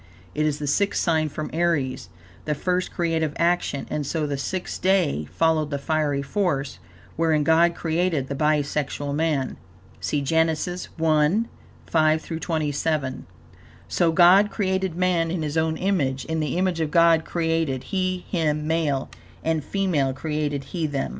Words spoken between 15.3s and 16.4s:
His own image; in